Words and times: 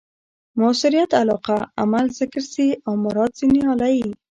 مؤثریت 0.59 1.11
علاقه؛ 1.21 1.57
عمل 1.81 2.05
ذکر 2.19 2.43
سي 2.53 2.67
او 2.85 2.93
مراد 3.05 3.31
ځني 3.39 3.61
آله 3.73 3.89
يي. 3.97 4.09